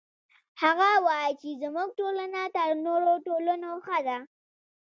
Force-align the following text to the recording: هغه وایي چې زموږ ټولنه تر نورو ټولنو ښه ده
هغه 0.61 0.89
وایي 1.05 1.31
چې 1.41 1.49
زموږ 1.61 1.89
ټولنه 1.99 2.41
تر 2.55 2.69
نورو 2.85 3.13
ټولنو 3.27 3.69
ښه 3.85 3.97
ده 4.07 4.17